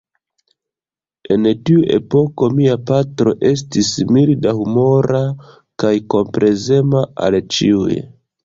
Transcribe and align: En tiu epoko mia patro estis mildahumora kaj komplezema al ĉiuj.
En 1.35 1.43
tiu 1.69 1.83
epoko 1.97 2.49
mia 2.61 2.77
patro 2.91 3.33
estis 3.51 3.91
mildahumora 4.17 5.23
kaj 5.85 5.95
komplezema 6.15 7.07
al 7.29 7.43
ĉiuj. 7.59 8.03